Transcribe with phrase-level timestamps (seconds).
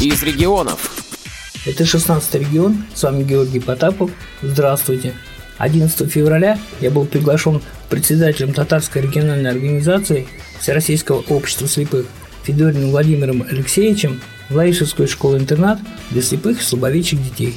[0.00, 0.92] из регионов.
[1.64, 4.10] Это 16 регион, с вами Георгий Потапов.
[4.42, 5.14] Здравствуйте.
[5.58, 10.28] 11 февраля я был приглашен председателем татарской региональной организации
[10.60, 12.06] Всероссийского общества слепых
[12.44, 14.20] Федориным Владимиром Алексеевичем
[14.50, 15.78] в Лаишевскую школу-интернат
[16.10, 17.54] для слепых и слабовидящих детей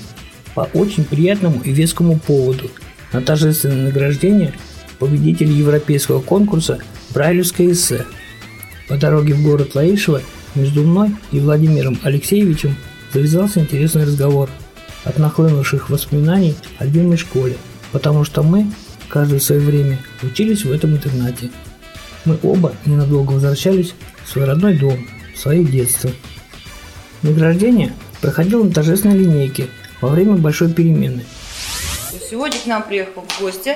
[0.56, 2.72] по очень приятному и вескому поводу
[3.12, 4.54] на торжественное награждение
[4.98, 6.80] победителя европейского конкурса
[7.10, 8.06] «Брайлевское эссе».
[8.88, 10.22] По дороге в город Лаишево
[10.56, 12.76] между мной и Владимиром Алексеевичем
[13.14, 14.50] завязался интересный разговор
[15.04, 17.58] от нахлынувших воспоминаний о любимой школе,
[17.92, 18.68] потому что мы,
[19.08, 21.50] каждое свое время, учились в этом интернате.
[22.26, 23.94] Мы оба ненадолго возвращались
[24.26, 26.12] в свой родной дом, в свое детство.
[27.22, 29.68] Награждение проходило на торжественной линейке
[30.02, 31.26] во время большой перемены.
[32.30, 33.76] Сегодня к нам приехал в гости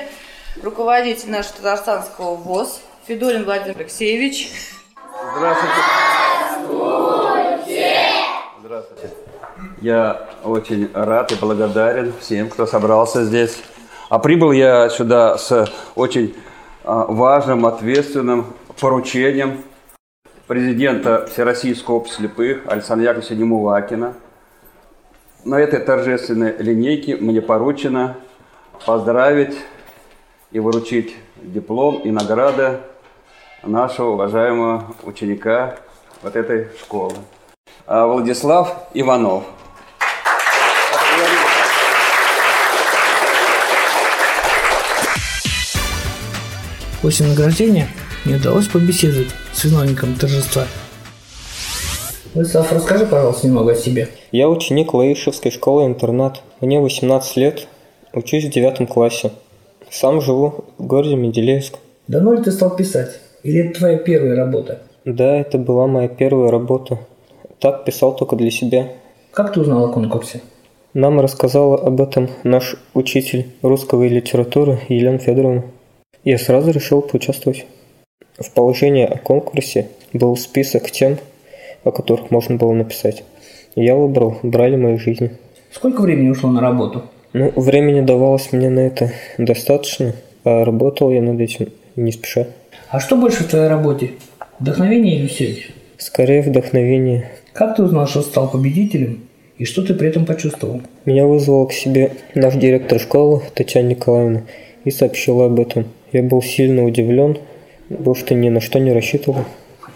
[0.62, 4.48] руководитель нашего татарстанского ВОЗ Федорин Владимир Алексеевич.
[5.36, 6.13] Здравствуйте.
[9.84, 13.62] Я очень рад и благодарен всем, кто собрался здесь.
[14.08, 16.34] А прибыл я сюда с очень
[16.84, 18.46] а, важным, ответственным
[18.80, 19.62] поручением
[20.46, 24.14] президента Всероссийского общества слепых Александра Яковлевича Немувакина.
[25.44, 28.16] На этой торжественной линейке мне поручено
[28.86, 29.54] поздравить
[30.50, 32.78] и выручить диплом и награды
[33.62, 35.76] нашего уважаемого ученика
[36.22, 37.16] вот этой школы.
[37.86, 39.44] А Владислав Иванов.
[47.04, 47.86] После награждения
[48.24, 50.64] мне удалось побеседовать с виновником торжества.
[52.32, 54.08] Владислав, расскажи, пожалуйста, немного о себе.
[54.32, 56.40] Я ученик Лаишевской школы-интернат.
[56.62, 57.66] Мне 18 лет,
[58.14, 59.32] учусь в девятом классе.
[59.90, 61.74] Сам живу в городе Менделеевск.
[62.08, 63.20] Давно ли ты стал писать?
[63.42, 64.80] Или это твоя первая работа?
[65.04, 67.00] Да, это была моя первая работа.
[67.58, 68.88] Так писал только для себя.
[69.30, 70.40] Как ты узнал о конкурсе?
[70.94, 75.64] Нам рассказала об этом наш учитель русского и литературы Елена Федоровна.
[76.24, 77.66] Я сразу решил поучаствовать.
[78.38, 81.18] В положении о конкурсе был список тем,
[81.84, 83.24] о которых можно было написать.
[83.76, 85.32] Я выбрал «Брали моей жизни».
[85.70, 87.02] Сколько времени ушло на работу?
[87.34, 90.14] Ну, времени давалось мне на это достаточно,
[90.44, 92.46] а работал я над этим не спеша.
[92.88, 94.12] А что больше в твоей работе?
[94.58, 95.64] Вдохновение или веселье?
[95.98, 97.32] Скорее вдохновение.
[97.52, 99.28] Как ты узнал, что стал победителем?
[99.58, 100.80] И что ты при этом почувствовал?
[101.04, 104.42] Меня вызвал к себе наш директор школы Татьяна Николаевна
[104.84, 105.84] и сообщила об этом.
[106.14, 107.38] Я был сильно удивлен,
[107.88, 109.46] потому что ни на что не рассчитывал.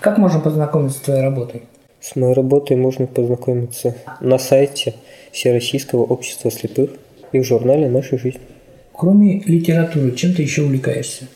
[0.01, 1.63] Как можно познакомиться с твоей работой?
[2.01, 4.95] С моей работой можно познакомиться на сайте
[5.31, 6.91] Всероссийского общества слепых
[7.31, 8.41] и в журнале «Наша жизнь».
[8.93, 11.29] Кроме литературы, чем ты еще увлекаешься?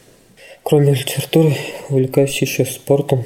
[0.64, 1.52] Кроме литературы,
[1.88, 3.22] увлекаюсь еще спортом,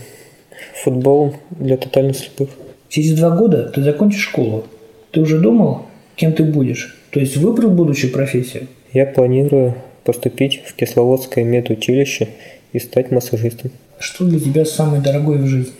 [0.84, 2.50] футболом для тотально слепых.
[2.90, 4.64] Через два года ты закончишь школу.
[5.10, 5.86] Ты уже думал,
[6.16, 6.98] кем ты будешь?
[7.12, 8.66] То есть выбрал будущую профессию?
[8.92, 9.74] Я планирую
[10.06, 12.28] поступить в Кисловодское медучилище
[12.72, 13.72] и стать массажистом.
[13.98, 15.74] Что для тебя самое дорогое в жизни?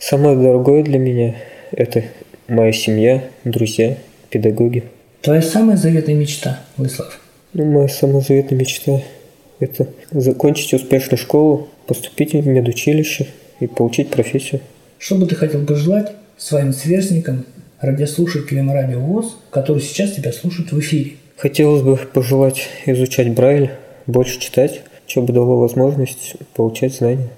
[0.00, 1.36] Самое дорогое для меня–
[1.70, 2.02] это
[2.48, 3.96] моя семья, друзья,
[4.28, 4.82] педагоги.
[5.22, 7.20] Твоя самая заветная мечта, Владислав?
[7.52, 9.00] Ну, моя самая заветная мечта–
[9.60, 13.28] это закончить успешно школу, поступить в медучилище
[13.60, 14.60] и получить профессию.
[14.98, 17.46] Что бы ты хотел пожелать своим сверстникам,
[17.80, 21.12] радиослушателям Радио ВОЗ, которые сейчас тебя слушают в эфире?
[21.36, 23.70] Хотелось бы пожелать изучать Брайль,
[24.06, 27.28] больше читать, чтобы дало возможность получать знания.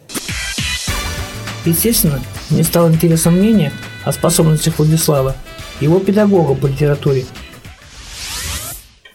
[1.65, 3.73] Естественно, мне стало интересно мнение
[4.05, 5.35] о способностях Владислава,
[5.81, 7.25] его педагога по литературе.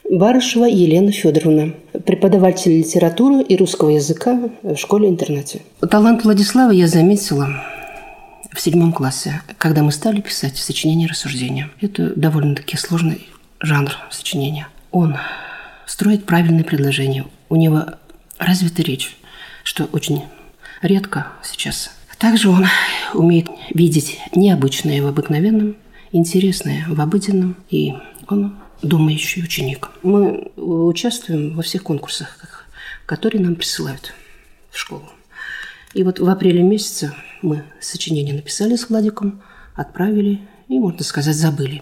[0.10, 1.76] Барышева Елена Федоровна,
[2.06, 5.62] преподаватель литературы и русского языка в школе-интернате.
[5.88, 7.64] Талант Владислава я заметила
[8.52, 11.70] в седьмом классе, когда мы стали писать сочинение рассуждения.
[11.80, 13.28] Это довольно-таки сложный
[13.60, 14.68] жанр сочинения.
[14.92, 15.18] Он
[15.86, 17.26] строит правильные предложения.
[17.50, 17.86] У него
[18.38, 19.18] развита речь,
[19.64, 20.24] что очень
[20.82, 21.92] редко сейчас.
[22.18, 22.66] Также он
[23.14, 25.78] умеет видеть необычное в обыкновенном,
[26.12, 27.94] интересное в обыденном, и
[28.28, 29.90] он думающий ученик.
[30.04, 32.66] Мы участвуем во всех конкурсах,
[33.06, 34.14] которые нам присылают
[34.72, 35.10] в школу.
[35.94, 39.42] И вот в апреле месяце мы сочинение написали с Владиком,
[39.76, 41.82] отправили и, можно сказать, забыли.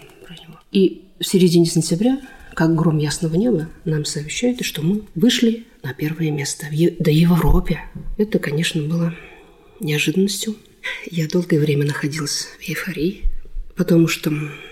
[0.72, 2.20] И в середине сентября,
[2.54, 7.10] как гром ясного неба, нам сообщают, что мы вышли на первое место в Е- до
[7.10, 7.80] Европе.
[8.16, 9.14] Это, конечно, было
[9.80, 10.54] неожиданностью.
[11.10, 13.22] Я долгое время находилась в эйфории,
[13.76, 14.30] потому что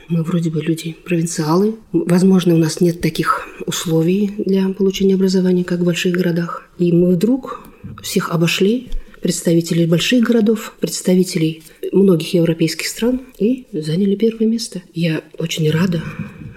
[0.09, 1.77] мы вроде бы люди провинциалы.
[1.93, 6.69] Возможно, у нас нет таких условий для получения образования, как в больших городах.
[6.79, 7.67] И мы вдруг
[8.03, 8.89] всех обошли,
[9.21, 14.83] представителей больших городов, представителей многих европейских стран и заняли первое место.
[14.95, 16.03] Я очень рада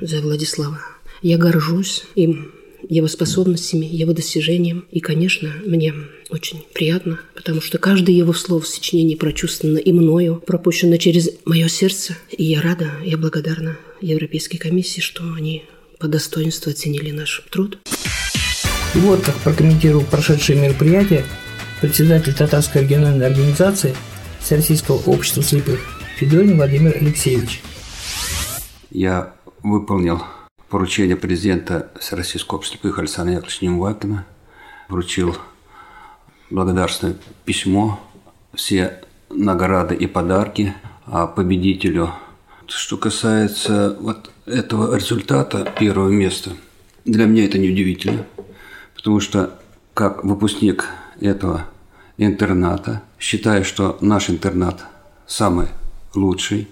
[0.02, 0.80] за Владислава.
[1.22, 2.52] Я горжусь им,
[2.88, 4.86] его способностями, его достижением.
[4.92, 5.94] И, конечно, мне
[6.30, 11.68] очень приятно, потому что каждое его слово в сочинении прочувствовано и мною, пропущено через мое
[11.68, 12.16] сердце.
[12.32, 15.64] И я рада, я благодарна Европейской комиссии, что они
[16.00, 17.78] по достоинству оценили наш труд.
[18.96, 21.26] И вот как прокомментировал прошедшее мероприятие
[21.82, 23.96] председатель Татарской региональной организации
[24.40, 25.80] Всероссийского общества слепых
[26.18, 27.62] Федорин Владимир Алексеевич.
[28.92, 29.34] Я
[29.64, 30.22] выполнил
[30.70, 34.26] поручение президента Всероссийского общества слепых Александра Яковлевича Немвакина,
[34.90, 35.38] вручил
[36.50, 37.16] благодарственное
[37.46, 38.00] письмо,
[38.54, 40.74] все награды и подарки
[41.36, 42.12] победителю.
[42.68, 46.52] Что касается вот этого результата первого места,
[47.06, 48.26] для меня это неудивительно,
[48.96, 49.60] потому что
[49.94, 50.86] как выпускник
[51.22, 51.66] этого
[52.18, 54.86] интерната, считаю, что наш интернат
[55.28, 55.68] самый
[56.14, 56.68] лучший.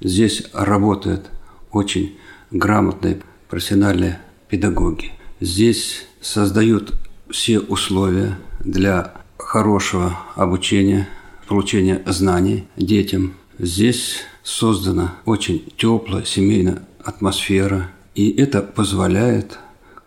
[0.00, 1.30] Здесь работают
[1.70, 2.18] очень
[2.50, 5.12] грамотные профессиональные педагоги.
[5.40, 6.94] Здесь создают
[7.30, 11.08] все условия для хорошего обучения,
[11.48, 13.34] получения знаний детям.
[13.58, 19.58] Здесь создана очень теплая семейная атмосфера, и это позволяет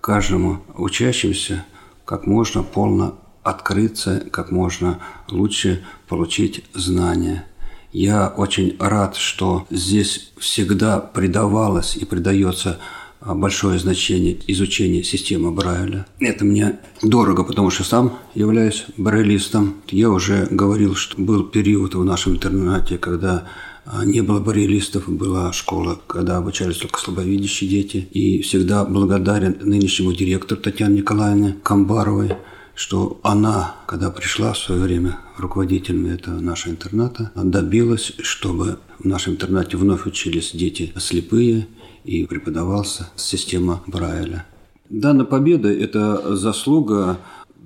[0.01, 1.65] каждому учащимся
[2.05, 4.99] как можно полно открыться, как можно
[5.29, 7.45] лучше получить знания.
[7.91, 12.79] Я очень рад, что здесь всегда придавалось и придается
[13.21, 16.07] а, большое значение изучения системы Брайля.
[16.19, 19.75] Это мне дорого, потому что сам являюсь брайлистом.
[19.89, 23.47] Я уже говорил, что был период в нашем интернате, когда
[23.85, 28.07] а, не было барьеристов, была школа, когда обучались только слабовидящие дети.
[28.11, 32.31] И всегда благодарен нынешнему директору Татьяне Николаевне Камбаровой,
[32.75, 39.33] что она, когда пришла в свое время руководителем этого нашего интерната, добилась, чтобы в нашем
[39.33, 41.67] интернате вновь учились дети слепые
[42.03, 44.45] и преподавался система Брайля.
[44.89, 47.17] Данная победа– это заслуга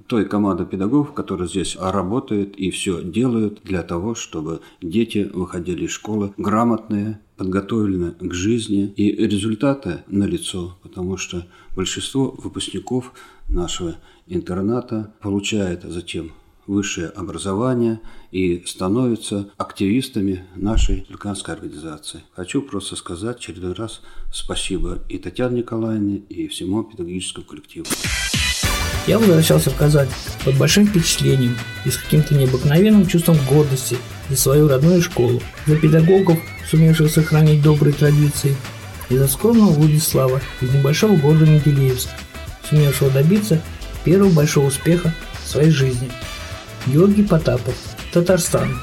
[0.08, 5.92] той команды педагогов, которая здесь работает и все делают для того, чтобы дети выходили из
[5.92, 8.94] школы грамотные, подготовлены к жизни.
[8.96, 11.46] И результаты налицо, потому что
[11.76, 13.14] большинство выпускников
[13.48, 13.96] нашего
[14.28, 16.32] интерната получает затем
[16.66, 18.02] высшее образование
[18.32, 22.24] и становятся активистами нашей Люканской организации.
[22.36, 24.02] Хочу просто сказать через раз
[24.34, 27.88] спасибо и Татьяне Николаевне, и всему педагогическому коллективу.
[29.08, 30.10] Я возвращался в Казань
[30.44, 33.98] под большим впечатлением и с каким-то необыкновенным чувством гордости
[34.30, 36.38] за свою родную школу, за педагогов,
[36.70, 38.56] сумевших сохранить добрые традиции,
[39.10, 42.10] и за скромного Владислава из небольшого города Менделеевск,
[42.70, 43.62] сумевшего добиться
[44.04, 46.12] первого большого успеха в своей жизни.
[46.86, 47.76] Георгий Потапов,
[48.12, 48.78] Татарстан.